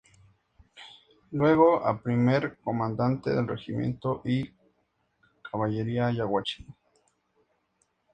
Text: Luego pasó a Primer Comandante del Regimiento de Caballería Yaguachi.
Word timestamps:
Luego 1.29 1.77
pasó 1.79 1.87
a 1.87 2.01
Primer 2.01 2.57
Comandante 2.63 3.29
del 3.35 3.47
Regimiento 3.47 4.19
de 4.25 4.51
Caballería 5.43 6.11
Yaguachi. 6.11 6.65